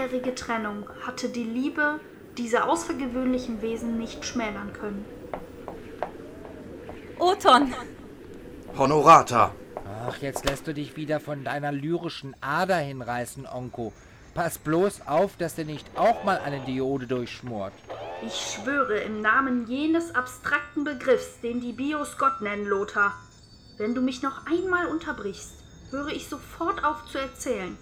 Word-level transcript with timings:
langjährige 0.00 0.34
Trennung 0.34 0.88
hatte 1.06 1.28
die 1.28 1.44
Liebe 1.44 2.00
dieser 2.38 2.68
außergewöhnlichen 2.68 3.60
Wesen 3.60 3.98
nicht 3.98 4.24
schmälern 4.24 4.72
können. 4.72 5.04
Oton! 7.18 7.74
Honorata! 8.78 9.54
Ach, 10.06 10.16
jetzt 10.22 10.46
lässt 10.46 10.66
du 10.66 10.72
dich 10.72 10.96
wieder 10.96 11.20
von 11.20 11.44
deiner 11.44 11.70
lyrischen 11.70 12.34
Ader 12.40 12.78
hinreißen, 12.78 13.46
Onko. 13.46 13.92
Pass 14.32 14.56
bloß 14.56 15.06
auf, 15.06 15.36
dass 15.36 15.56
dir 15.56 15.66
nicht 15.66 15.86
auch 15.96 16.24
mal 16.24 16.38
eine 16.38 16.60
Diode 16.60 17.06
durchschmort. 17.06 17.74
Ich 18.24 18.54
schwöre 18.54 19.00
im 19.00 19.20
Namen 19.20 19.66
jenes 19.66 20.14
abstrakten 20.14 20.84
Begriffs, 20.84 21.40
den 21.42 21.60
die 21.60 21.72
Bios 21.72 22.16
Gott 22.16 22.40
nennen, 22.40 22.64
Lothar. 22.64 23.12
Wenn 23.76 23.94
du 23.94 24.00
mich 24.00 24.22
noch 24.22 24.46
einmal 24.46 24.86
unterbrichst, 24.86 25.52
höre 25.90 26.08
ich 26.08 26.28
sofort 26.28 26.84
auf 26.84 27.04
zu 27.06 27.18
erzählen. 27.18 27.76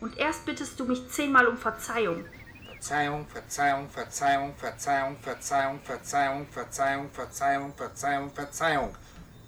Und 0.00 0.18
erst 0.18 0.44
bittest 0.44 0.78
du 0.78 0.84
mich 0.84 1.08
zehnmal 1.08 1.46
um 1.46 1.56
Verzeihung. 1.56 2.24
Verzeihung, 2.66 3.26
Verzeihung, 3.26 3.88
Verzeihung, 3.88 4.54
Verzeihung, 4.56 5.18
Verzeihung, 5.20 5.80
Verzeihung, 5.80 6.48
Verzeihung, 6.50 7.10
Verzeihung, 7.10 7.72
Verzeihung, 7.72 8.30
Verzeihung. 8.30 8.94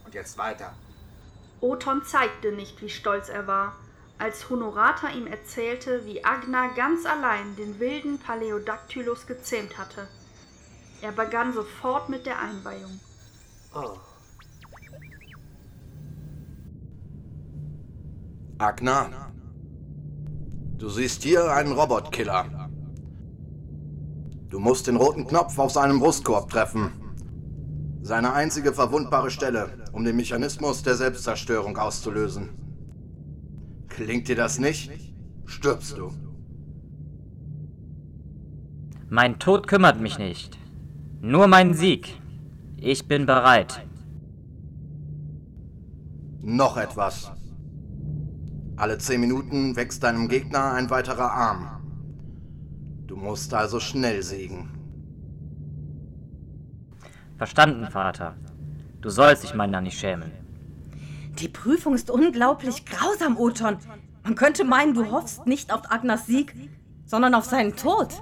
Und 0.04 0.14
jetzt 0.14 0.38
weiter. 0.38 0.72
Oton 1.60 2.04
zeigte 2.04 2.52
nicht, 2.52 2.80
wie 2.80 2.88
stolz 2.88 3.28
er 3.28 3.46
war, 3.46 3.74
als 4.18 4.48
Honorata 4.48 5.08
ihm 5.08 5.26
erzählte, 5.26 6.06
wie 6.06 6.24
Agna 6.24 6.68
ganz 6.68 7.04
allein 7.06 7.56
den 7.56 7.78
wilden 7.80 8.18
Paleodactylus 8.18 9.26
gezähmt 9.26 9.76
hatte. 9.76 10.08
Er 11.02 11.12
begann 11.12 11.52
sofort 11.52 12.08
mit 12.08 12.24
der 12.24 12.38
Einweihung. 12.38 13.00
Oh. 13.74 13.98
Agna, 18.58 19.25
du 20.78 20.88
siehst 20.88 21.22
hier 21.22 21.52
einen 21.52 21.72
Robotkiller. 21.72 22.70
Du 24.48 24.60
musst 24.60 24.86
den 24.86 24.96
roten 24.96 25.26
Knopf 25.26 25.58
auf 25.58 25.72
seinem 25.72 25.98
Brustkorb 26.00 26.48
treffen. 26.50 26.92
Seine 28.02 28.32
einzige 28.32 28.72
verwundbare 28.72 29.30
Stelle, 29.30 29.84
um 29.92 30.04
den 30.04 30.16
Mechanismus 30.16 30.82
der 30.82 30.94
Selbstzerstörung 30.94 31.76
auszulösen. 31.76 32.50
Klingt 33.88 34.28
dir 34.28 34.36
das 34.36 34.58
nicht? 34.58 34.90
Stirbst 35.46 35.98
du. 35.98 36.12
Mein 39.08 39.38
Tod 39.38 39.66
kümmert 39.66 40.00
mich 40.00 40.18
nicht. 40.18 40.58
Nur 41.20 41.46
mein 41.46 41.74
Sieg. 41.74 42.20
Ich 42.76 43.08
bin 43.08 43.26
bereit. 43.26 43.86
Noch 46.42 46.76
etwas. 46.76 47.32
Alle 48.76 48.98
zehn 48.98 49.20
Minuten 49.20 49.74
wächst 49.74 50.02
deinem 50.02 50.28
Gegner 50.28 50.74
ein 50.74 50.90
weiterer 50.90 51.32
Arm. 51.32 51.68
Du 53.06 53.16
musst 53.16 53.54
also 53.54 53.80
schnell 53.80 54.22
siegen. 54.22 54.68
Verstanden, 57.38 57.86
Vater. 57.90 58.36
Du 59.00 59.08
sollst 59.08 59.44
dich 59.44 59.54
meiner 59.54 59.80
nicht 59.80 59.98
schämen. 59.98 60.30
Die 61.38 61.48
Prüfung 61.48 61.94
ist 61.94 62.10
unglaublich 62.10 62.84
grausam, 62.84 63.38
Oton. 63.38 63.78
Man 64.24 64.34
könnte 64.34 64.64
meinen, 64.64 64.94
du 64.94 65.10
hoffst 65.10 65.46
nicht 65.46 65.72
auf 65.72 65.90
Agnas 65.90 66.26
Sieg, 66.26 66.54
sondern 67.06 67.34
auf 67.34 67.44
seinen 67.44 67.76
Tod. 67.76 68.20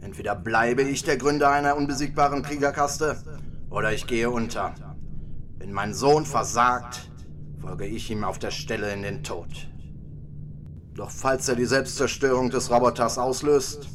Entweder 0.00 0.34
bleibe 0.34 0.82
ich 0.82 1.02
der 1.04 1.18
Gründer 1.18 1.50
einer 1.50 1.76
unbesiegbaren 1.76 2.42
Kriegerkaste, 2.42 3.22
oder 3.70 3.92
ich 3.92 4.06
gehe 4.06 4.30
unter. 4.30 4.74
Wenn 5.58 5.72
mein 5.72 5.94
Sohn 5.94 6.26
versagt, 6.26 7.09
folge 7.60 7.86
ich 7.86 8.10
ihm 8.10 8.24
auf 8.24 8.38
der 8.38 8.50
Stelle 8.50 8.92
in 8.92 9.02
den 9.02 9.22
Tod. 9.22 9.68
Doch 10.94 11.10
falls 11.10 11.48
er 11.48 11.56
die 11.56 11.66
Selbstzerstörung 11.66 12.50
des 12.50 12.70
Roboters 12.70 13.18
auslöst, 13.18 13.88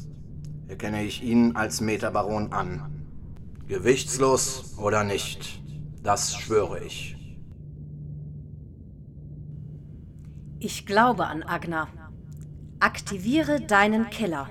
erkenne 0.68 1.04
ich 1.04 1.22
ihn 1.22 1.56
als 1.56 1.80
Metabaron 1.80 2.52
an. 2.52 3.06
Gewichtslos 3.66 4.74
oder 4.78 5.04
nicht, 5.04 5.60
das 6.02 6.36
schwöre 6.36 6.84
ich. 6.84 7.16
Ich 10.58 10.86
glaube 10.86 11.26
an 11.26 11.42
Agna. 11.42 11.88
Aktiviere 12.80 13.60
deinen 13.60 14.10
Killer. 14.10 14.48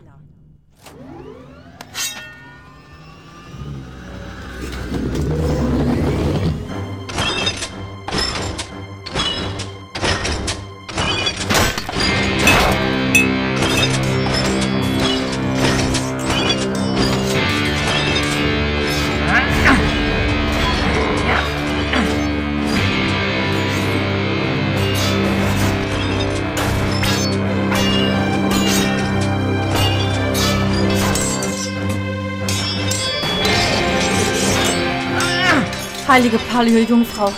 Heilige 36.08 36.38
Paleo-Jungfrau. 36.38 37.34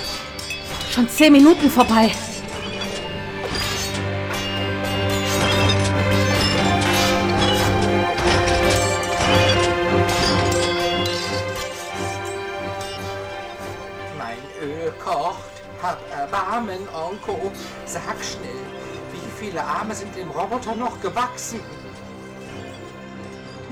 Schon 0.92 1.08
zehn 1.08 1.32
Minuten 1.32 1.70
vorbei. 1.70 2.12
Mein 14.18 14.38
Öl 14.62 14.92
kocht. 15.04 15.38
Hab 15.82 16.00
Erbarmen, 16.12 16.80
Onko. 16.94 17.52
Sag 17.86 18.18
schnell, 18.22 18.52
wie 19.14 19.40
viele 19.40 19.64
Arme 19.64 19.96
sind 19.96 20.14
dem 20.14 20.30
Roboter 20.30 20.76
noch 20.76 21.00
gewachsen? 21.00 21.62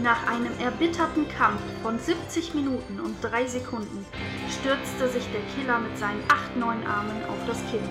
Nach 0.03 0.27
einem 0.27 0.51
erbitterten 0.59 1.25
Kampf 1.37 1.61
von 1.81 1.97
70 1.97 2.53
Minuten 2.53 2.99
und 2.99 3.15
3 3.21 3.47
Sekunden 3.47 4.05
stürzte 4.49 5.07
sich 5.07 5.23
der 5.31 5.41
Killer 5.55 5.79
mit 5.79 5.97
seinen 5.97 6.21
acht 6.27 6.55
neuen 6.57 6.85
Armen 6.85 7.23
auf 7.29 7.37
das 7.47 7.57
Kind. 7.71 7.89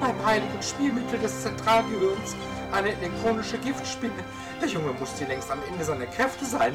Beim 0.00 0.24
heiligen 0.24 0.62
Spielmittel 0.62 1.18
des 1.18 1.42
Zentralgehirns, 1.42 2.34
eine 2.72 2.92
elektronische 2.92 3.58
Giftspinne. 3.58 4.24
Der 4.62 4.68
Junge 4.68 4.92
musste 4.98 5.26
längst 5.26 5.50
am 5.50 5.58
Ende 5.70 5.84
seiner 5.84 6.06
Kräfte 6.06 6.46
sein. 6.46 6.72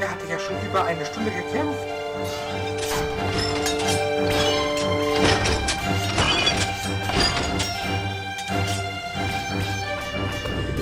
Er 0.00 0.10
hatte 0.10 0.26
ja 0.30 0.38
schon 0.38 0.56
über 0.66 0.84
eine 0.84 1.04
Stunde 1.04 1.30
gekämpft. 1.30 1.86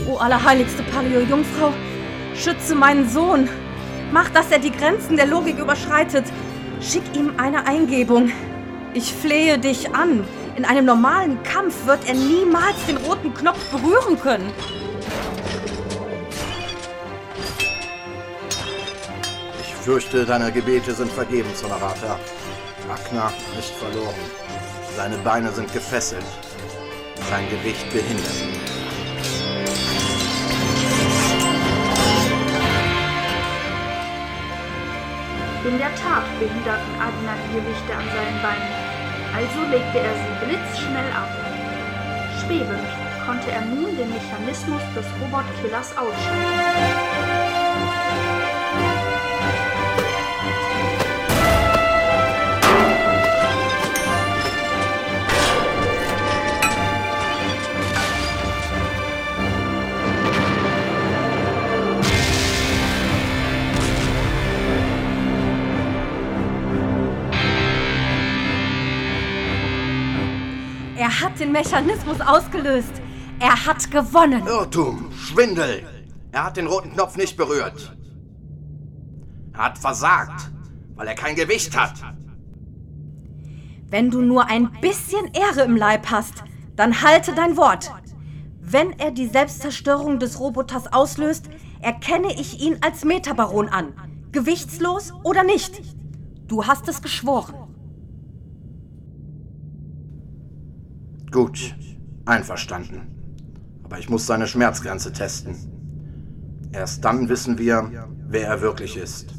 O 0.06 0.16
allerheiligste 0.16 0.82
Paleo-Jungfrau, 0.84 1.72
schütze 2.44 2.74
meinen 2.74 3.08
Sohn. 3.08 3.48
Mach, 4.12 4.28
dass 4.28 4.50
er 4.50 4.58
die 4.58 4.70
Grenzen 4.70 5.16
der 5.16 5.26
Logik 5.26 5.58
überschreitet. 5.58 6.26
Schick 6.80 7.02
ihm 7.14 7.32
eine 7.38 7.66
Eingebung. 7.66 8.30
Ich 8.92 9.14
flehe 9.14 9.58
dich 9.58 9.94
an. 9.94 10.24
In 10.56 10.66
einem 10.66 10.84
normalen 10.84 11.42
Kampf 11.42 11.86
wird 11.86 12.06
er 12.06 12.14
niemals 12.14 12.76
den 12.86 12.98
roten 12.98 13.32
Knopf 13.32 13.58
berühren 13.70 14.20
können. 14.20 14.52
Ich 19.62 19.74
fürchte, 19.74 20.26
deine 20.26 20.52
Gebete 20.52 20.92
sind 20.92 21.10
vergebens, 21.10 21.64
Honorata. 21.64 22.18
Agna 22.92 23.32
ist 23.58 23.72
verloren. 23.72 24.14
Seine 24.96 25.16
Beine 25.18 25.50
sind 25.50 25.72
gefesselt. 25.72 26.26
Sein 27.30 27.48
Gewicht 27.48 27.90
behindert. 27.90 28.73
In 35.64 35.78
der 35.78 35.94
Tat 35.94 36.24
behinderten 36.38 36.94
die 37.48 37.56
Gewichte 37.56 37.94
an 37.94 38.04
seinen 38.12 38.42
Beinen, 38.42 38.68
also 39.34 39.62
legte 39.70 39.98
er 39.98 40.14
sie 40.14 40.44
blitzschnell 40.44 41.10
ab. 41.10 41.30
Schwebend 42.38 42.86
konnte 43.24 43.50
er 43.50 43.62
nun 43.62 43.96
den 43.96 44.12
Mechanismus 44.12 44.82
des 44.94 45.06
Robotkillers 45.22 45.96
ausschalten. 45.96 47.13
Er 71.14 71.20
hat 71.20 71.38
den 71.38 71.52
Mechanismus 71.52 72.20
ausgelöst. 72.20 72.90
Er 73.38 73.66
hat 73.66 73.88
gewonnen. 73.88 74.44
Irrtum, 74.48 75.12
Schwindel. 75.12 75.86
Er 76.32 76.46
hat 76.46 76.56
den 76.56 76.66
roten 76.66 76.92
Knopf 76.92 77.16
nicht 77.16 77.36
berührt. 77.36 77.96
Er 79.52 79.64
hat 79.66 79.78
versagt, 79.78 80.50
weil 80.96 81.06
er 81.06 81.14
kein 81.14 81.36
Gewicht 81.36 81.76
hat. 81.76 81.92
Wenn 83.88 84.10
du 84.10 84.22
nur 84.22 84.46
ein 84.46 84.72
bisschen 84.80 85.30
Ehre 85.34 85.62
im 85.62 85.76
Leib 85.76 86.10
hast, 86.10 86.42
dann 86.74 87.00
halte 87.02 87.32
dein 87.32 87.56
Wort. 87.56 87.92
Wenn 88.60 88.98
er 88.98 89.12
die 89.12 89.28
Selbstzerstörung 89.28 90.18
des 90.18 90.40
Roboters 90.40 90.92
auslöst, 90.92 91.48
erkenne 91.80 92.32
ich 92.32 92.60
ihn 92.60 92.78
als 92.80 93.04
Metabaron 93.04 93.68
an. 93.68 93.92
Gewichtslos 94.32 95.12
oder 95.22 95.44
nicht. 95.44 95.80
Du 96.48 96.66
hast 96.66 96.88
es 96.88 97.02
geschworen. 97.02 97.63
Gut, 101.34 101.74
einverstanden. 102.26 103.08
Aber 103.82 103.98
ich 103.98 104.08
muss 104.08 104.24
seine 104.24 104.46
Schmerzgrenze 104.46 105.12
testen. 105.12 105.56
Erst 106.70 107.04
dann 107.04 107.28
wissen 107.28 107.58
wir, 107.58 107.90
wer 108.28 108.46
er 108.46 108.60
wirklich 108.60 108.96
ist. 108.96 109.34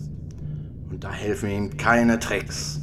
Und 0.90 1.06
da 1.06 1.14
helfen 1.14 1.50
ihm 1.50 1.78
keine 1.78 2.20
Tricks. 2.20 2.82